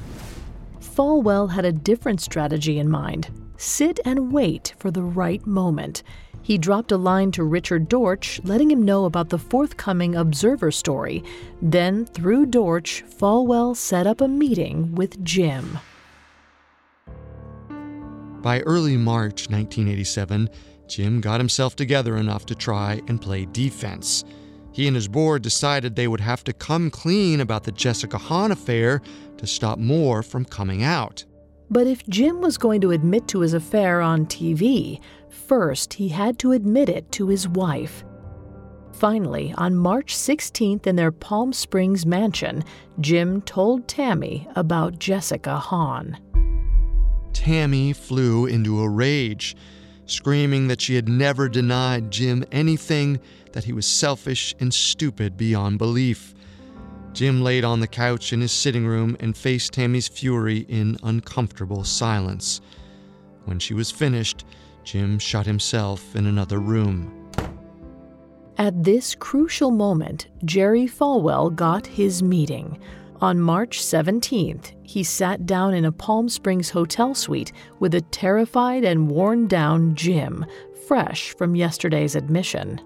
[0.80, 6.04] Falwell had a different strategy in mind sit and wait for the right moment.
[6.44, 11.24] He dropped a line to Richard Dortch, letting him know about the forthcoming Observer story.
[11.62, 15.80] Then, through Dortch, Falwell set up a meeting with Jim.
[18.42, 20.50] By early March 1987,
[20.90, 24.26] Jim got himself together enough to try and play defense.
[24.74, 28.52] He and his board decided they would have to come clean about the Jessica Hahn
[28.52, 29.02] affair
[29.38, 31.24] to stop more from coming out.
[31.70, 35.00] But if Jim was going to admit to his affair on TV,
[35.48, 38.04] first he had to admit it to his wife.
[38.94, 42.64] Finally, on March 16th in their Palm Springs mansion,
[43.00, 46.18] Jim told Tammy about Jessica Hahn.
[47.34, 49.56] Tammy flew into a rage.
[50.06, 53.20] screaming that she had never denied Jim anything,
[53.54, 56.34] that he was selfish and stupid beyond belief.
[57.14, 61.84] Jim laid on the couch in his sitting room and faced Tammy's fury in uncomfortable
[61.84, 62.60] silence.
[63.46, 64.44] When she was finished,
[64.84, 67.24] Jim shot himself in another room.
[68.58, 72.80] At this crucial moment, Jerry Falwell got his meeting.
[73.20, 78.84] On March 17th, he sat down in a Palm Springs hotel suite with a terrified
[78.84, 80.46] and worn down Jim,
[80.88, 82.82] fresh from yesterday's admission.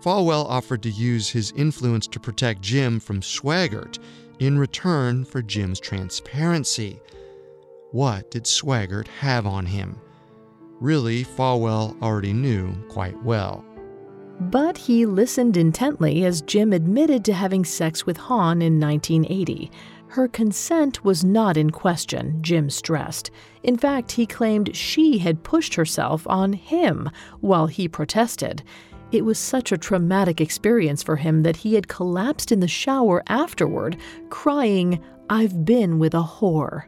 [0.00, 3.98] Falwell offered to use his influence to protect Jim from Swaggart
[4.38, 7.00] in return for Jim's transparency.
[7.90, 10.00] What did Swaggart have on him?
[10.80, 13.64] Really, Falwell already knew quite well.
[14.40, 19.70] But he listened intently as Jim admitted to having sex with Hahn in 1980.
[20.08, 23.30] Her consent was not in question, Jim stressed.
[23.62, 27.10] In fact, he claimed she had pushed herself on him
[27.40, 28.62] while he protested.
[29.12, 33.22] It was such a traumatic experience for him that he had collapsed in the shower
[33.26, 33.98] afterward,
[34.30, 36.84] crying, I've been with a whore.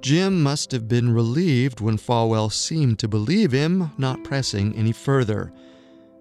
[0.00, 5.52] Jim must have been relieved when Falwell seemed to believe him, not pressing any further.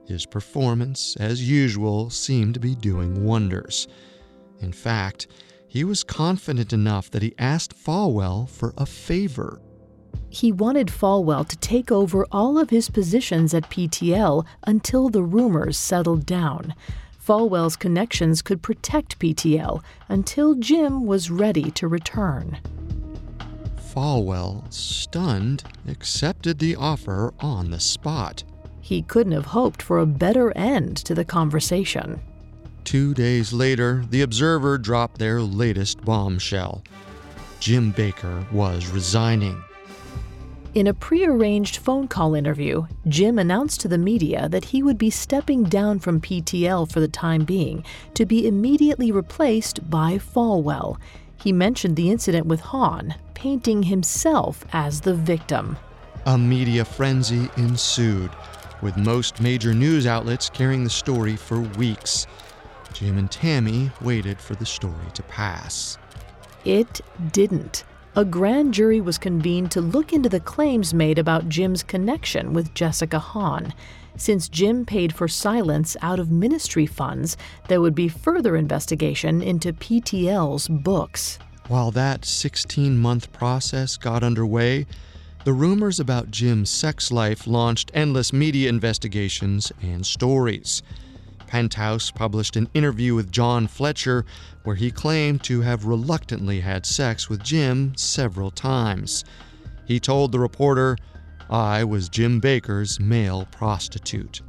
[0.06, 3.88] His performance, as usual, seemed to be doing wonders.
[4.60, 5.28] In fact,
[5.68, 9.62] he was confident enough that he asked Falwell for a favor.
[10.30, 15.78] He wanted Falwell to take over all of his positions at PTL until the rumors
[15.78, 16.76] settled down.
[17.26, 22.58] Falwell's connections could protect PTL until Jim was ready to return.
[23.94, 28.44] Falwell, stunned, accepted the offer on the spot.
[28.80, 32.22] He couldn't have hoped for a better end to the conversation.
[32.84, 36.84] Two days later, the Observer dropped their latest bombshell.
[37.60, 39.62] Jim Bakker was resigning.
[40.76, 45.10] In a prearranged phone call interview, Jim announced to the media that he would be
[45.10, 47.84] stepping down from PTL for the time being
[48.14, 50.98] to be immediately replaced by Falwell.
[51.42, 55.78] He mentioned the incident with Hahn, painting himself as the victim.
[56.26, 58.32] A media frenzy ensued
[58.82, 62.28] with most major news outlets carrying the story for weeks.
[62.94, 65.98] Jim and Tammy waited for the story to pass.
[66.66, 67.84] It didn't.
[68.16, 72.74] A grand jury was convened to look into the claims made about Jim's connection with
[72.74, 73.74] Jessica Hahn.
[74.16, 77.38] Since Jim paid for silence out of ministry funds,
[77.68, 81.40] there would be further investigation into PTL's books.
[81.68, 84.88] While that 16 month process got underway,
[85.46, 90.84] the rumors about Jim's sex life launched endless media investigations and stories.
[91.48, 94.26] Penthouse published an interview with John Fletcher
[94.64, 99.24] where he claimed to have reluctantly had sex with Jim several times.
[99.86, 100.98] He told the reporter,
[101.50, 104.42] I was Jim Bakker's male prostitute.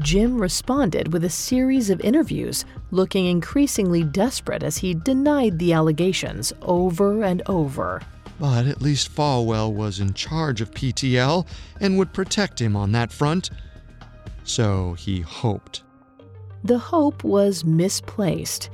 [0.00, 6.52] Jim responded with a series of interviews, looking increasingly desperate as he denied the allegations
[6.62, 8.00] over and over.
[8.40, 11.46] But at least Falwell was in charge of PTL
[11.80, 13.50] and would protect him on that front.
[14.42, 15.82] So he hoped.
[16.64, 18.70] The hope was misplaced.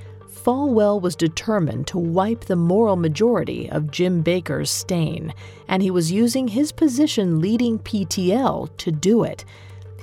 [0.46, 5.34] Falwell was determined to wipe the moral majority of Jim Bakker's stain,
[5.66, 9.44] and he was using his position leading PTL to do it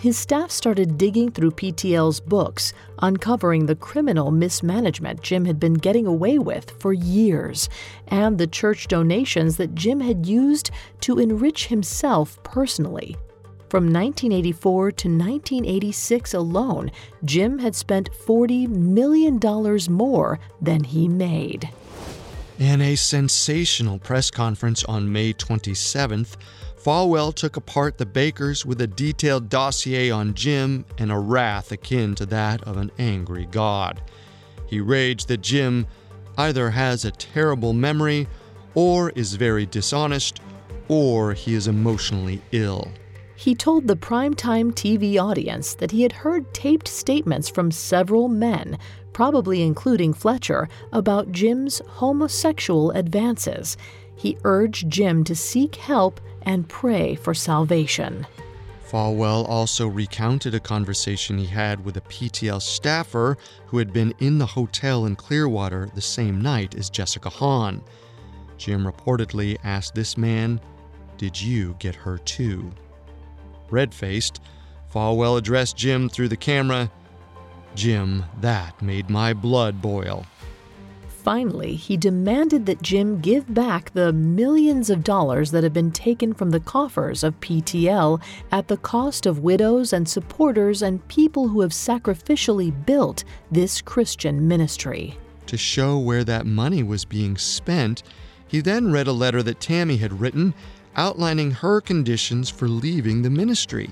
[0.04, 6.06] his staff started digging through PTL's books, uncovering the criminal mismanagement Jim had been getting
[6.06, 7.70] away with for years,
[8.10, 13.16] and the church donations that Jim had used to enrich himself personally.
[13.74, 16.91] From 1984 to 1986 alone,
[17.26, 19.39] Jim had spent $40 million
[19.89, 21.71] more than he made.
[22.59, 26.36] In a sensational press conference on May 27th,
[26.78, 32.13] Falwell took apart the Bakkers with a detailed dossier on Jim and a wrath akin
[32.13, 34.03] to that of an angry god.
[34.67, 35.88] He raged that Jim
[36.38, 38.28] either has a terrible memory,
[38.76, 40.41] or is very dishonest,
[40.89, 42.91] or he is emotionally ill.
[43.44, 48.80] He told the primetime TV audience that he had heard taped statements from several men,
[49.12, 53.76] probably including Fletcher, about Jim's homosexual advances.
[54.16, 58.26] He urged Jim to seek help and pray for salvation.
[58.89, 64.38] Falwell also recounted a conversation he had with a PTL staffer who had been in
[64.38, 67.84] the hotel in Clearwater the same night as Jessica Hahn.
[68.58, 70.62] Jim reportedly asked this man,
[71.18, 72.72] Did you get her too?
[73.74, 74.39] Red faced,
[74.93, 76.91] Falwell addressed Jim through the camera
[77.76, 80.26] Jim, that made my blood boil.
[81.07, 86.34] Finally, he demanded that Jim give back the millions of dollars that had been taken
[86.34, 88.21] from the coffers of PTL
[88.51, 94.47] at the cost of widows and supporters and people who have sacrificially built this Christian
[94.47, 95.17] ministry.
[95.47, 98.03] To show where that money was being spent,
[98.47, 100.53] he then read a letter that Tammy had written
[100.96, 103.91] outlining her conditions for leaving the ministry.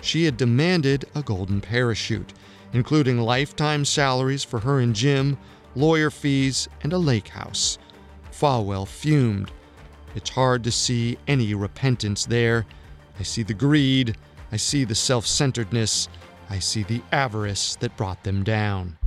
[0.00, 2.32] She had demanded a golden parachute,
[2.72, 5.36] including lifetime salaries for her and Jim
[5.74, 7.78] lawyer fees, and a lake house.
[8.32, 9.50] Falwell fumed.
[10.14, 12.66] It's hard to see any repentance there.
[13.18, 14.16] I see the greed,
[14.50, 16.08] I see the self centeredness,
[16.48, 18.99] I see the avarice that brought them down.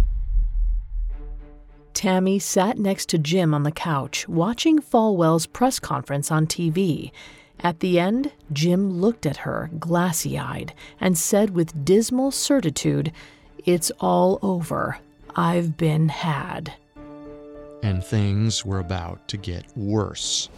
[1.94, 7.12] Tammy sat next to Jim on the couch, watching Falwell's press conference on TV.
[7.60, 13.12] At the end, Jim looked at her, glassy eyed, and said with dismal certitude,
[13.66, 14.98] It's all over.
[15.36, 16.74] I've been had.
[17.82, 20.50] And things were about to get worse.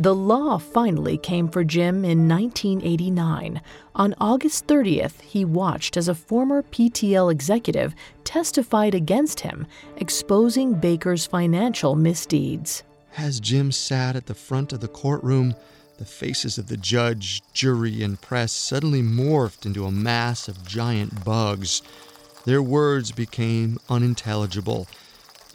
[0.00, 3.60] The law finally came for Jim in 1989.
[3.96, 11.26] On August 30th, he watched as a former PTL executive testified against him, exposing Bakker's
[11.26, 12.84] financial misdeeds.
[13.16, 15.56] As Jim sat at the front of the courtroom,
[15.96, 21.24] the faces of the judge, jury, and press suddenly morphed into a mass of giant
[21.24, 21.82] bugs.
[22.44, 24.86] Their words became unintelligible.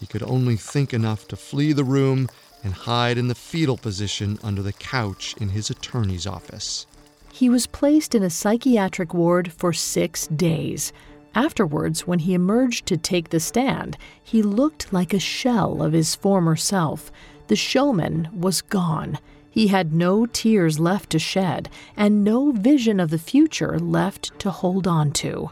[0.01, 2.27] He could only think enough to flee the room
[2.63, 6.87] and hide in the fetal position under the couch in his attorney's office.
[7.31, 10.93] He was placed in a psychiatric ward for six days.
[11.35, 16.13] Afterwards, when he emerged to take the stand, he looked like a shell of his
[16.13, 17.11] former self.
[17.47, 19.17] The showman was gone.
[19.49, 24.51] He had no tears left to shed and no vision of the future left to
[24.51, 25.51] hold on to.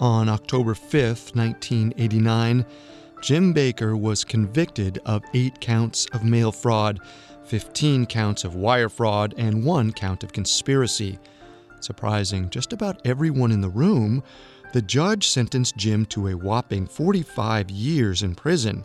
[0.00, 2.64] On October 5, 1989,
[3.26, 7.00] Jim Bakker was convicted of eight counts of mail fraud,
[7.46, 11.18] 15 counts of wire fraud, and one count of conspiracy.
[11.80, 14.22] Surprising just about everyone in the room,
[14.72, 18.84] the judge sentenced Jim to a whopping 45 years in prison.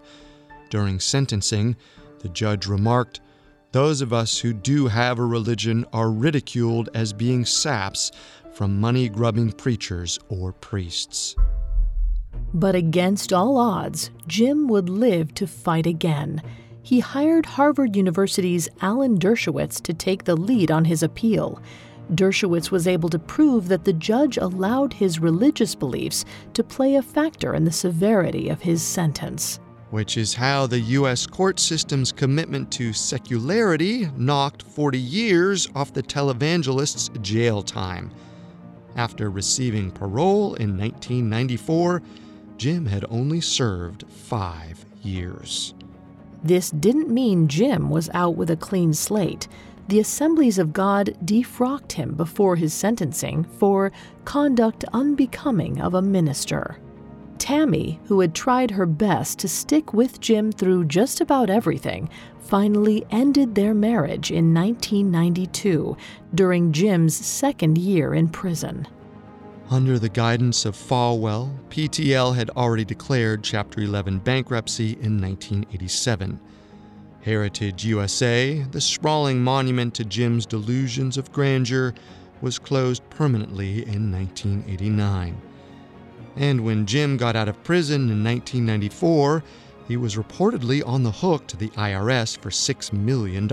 [0.72, 1.76] During sentencing,
[2.18, 3.22] the judge remarked,
[3.74, 8.12] Those of us who do have a religion are ridiculed as being saps
[8.54, 11.36] from money grubbing preachers or priests.
[12.54, 16.42] But against all odds, Jim would live to fight again.
[16.84, 21.62] He hired Harvard University's Alan Dershowitz to take the lead on his appeal.
[22.14, 27.02] Dershowitz was able to prove that the judge allowed his religious beliefs to play a
[27.02, 29.60] factor in the severity of his sentence.
[29.92, 31.26] Which is how the U.S.
[31.26, 38.12] court system's commitment to secularity knocked 40 years off the televangelist's jail time.
[38.96, 42.02] After receiving parole in 1994,
[42.62, 45.74] Jim had only served five years.
[46.44, 49.48] This didn't mean Jim was out with a clean slate.
[49.88, 53.92] The Assemblies of God defrocked him before his sentencing for
[54.26, 56.78] conduct unbecoming of a minister.
[57.40, 63.04] Tammy, who had tried her best to stick with Jim through just about everything, finally
[63.10, 65.98] ended their marriage in 1992
[66.36, 68.88] during Jim's second year in prison.
[69.72, 76.42] Under the guidance of Falwell, PTL had already declared Chapter 11 bankruptcy in 1987.
[77.22, 81.94] Heritage USA, the sprawling monument to Jim's delusions of grandeur,
[82.42, 85.42] was closed permanently in 1989.
[86.36, 89.42] And when Jim got out of prison in 1994,
[89.88, 93.48] he was reportedly on the hook to the IRS for $6 million.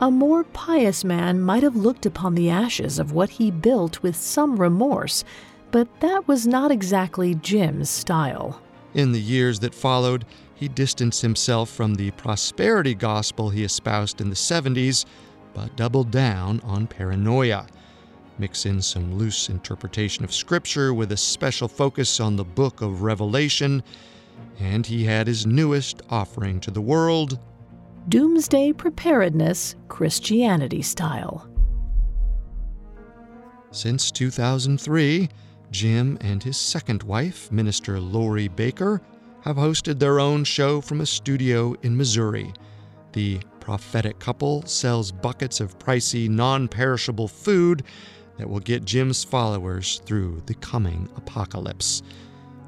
[0.00, 4.14] A more pious man might have looked upon the ashes of what he built with
[4.14, 5.24] some remorse,
[5.72, 8.60] but that was not exactly Jim's style.
[8.94, 10.24] In the years that followed,
[10.54, 15.04] he distanced himself from the prosperity gospel he espoused in the 70s,
[15.52, 17.66] but doubled down on paranoia.
[18.38, 23.02] Mix in some loose interpretation of Scripture with a special focus on the book of
[23.02, 23.82] Revelation,
[24.60, 27.40] and he had his newest offering to the world
[28.08, 31.46] Doomsday Preparedness Christianity style.
[33.70, 35.28] Since 2003,
[35.70, 39.00] Jim and his second wife, Minister Lori Bakker,
[39.42, 42.50] have hosted their own show from a studio in Missouri.
[43.12, 47.82] The prophetic couple sells buckets of pricey, non perishable food
[48.38, 52.02] that will get Jim's followers through the coming apocalypse.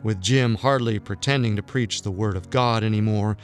[0.02, 3.38] With Jim hardly pretending to preach the Word of God anymore,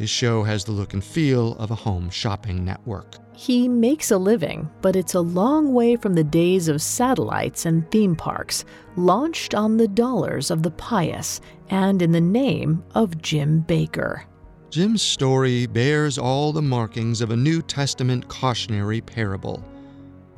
[0.00, 3.16] his show has the look and feel of a home shopping network.
[3.36, 7.88] He makes a living, but it's a long way from the days of satellites and
[7.90, 8.64] theme parks,
[8.96, 14.22] launched on the dollars of the pious and in the name of Jim Bakker.
[14.70, 19.62] Jim's story bears all the markings of a New Testament cautionary parable.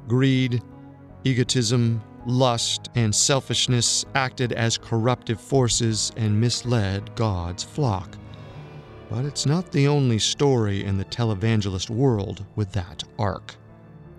[0.08, 0.60] Greed,
[1.22, 8.16] egotism, lust, and selfishness acted as corruptive forces and misled God's flock.
[9.12, 13.56] But it's not the only story in the televangelist world with that arc.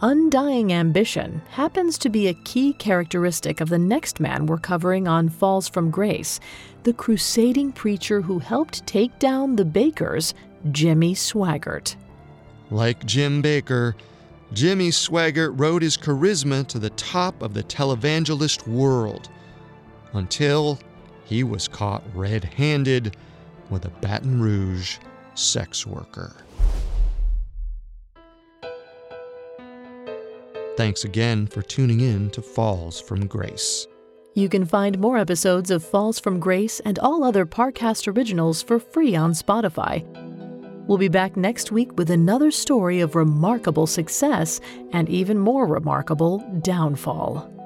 [0.01, 5.29] Undying ambition happens to be a key characteristic of the next man we're covering on
[5.29, 6.39] Falls from Grace,
[6.83, 10.35] the crusading preacher who helped take down the Bakkers,
[10.69, 11.95] Jimmy Swaggart.
[12.69, 13.95] Like Jim Bakker,
[14.53, 19.29] Jimmy Swaggart rode his charisma to the top of the televangelist world
[20.13, 20.77] until
[21.25, 23.17] he was caught red handed
[23.73, 24.97] with a Baton Rouge
[25.35, 26.35] sex worker.
[30.77, 33.85] Thanks again for tuning in to Falls from Grace.
[34.35, 38.79] You can find more episodes of Falls from Grace and all other Parcast originals for
[38.79, 40.03] free on Spotify.
[40.87, 44.59] We'll be back next week with another story of remarkable success
[44.91, 47.62] and even more remarkable downfall.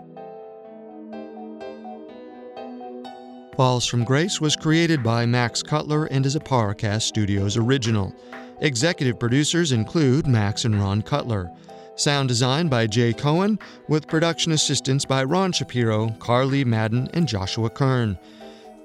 [3.57, 8.13] Falls from Grace was created by Max Cutler and is a Parcast Studios original.
[8.61, 11.51] Executive producers include Max and Ron Cutler.
[11.95, 17.71] Sound design by Jay Cohen, with production assistance by Ron Shapiro, Carly Madden, and Joshua
[17.71, 18.19] Kern.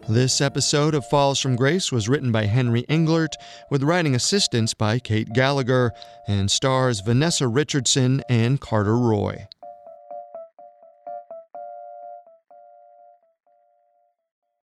[0.08, 3.34] This episode of Falls from Grace was written by Henry Englert,
[3.68, 5.92] with writing assistance by Kate Gallagher,
[6.26, 9.46] and stars Vanessa Richardson and Carter Roy.